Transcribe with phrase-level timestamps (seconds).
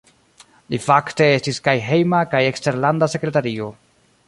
[0.73, 3.71] Li fakte estis kaj Hejma kaj Eksterlanda Sekretario.